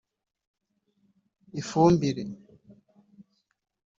ifumbire 1.61 2.23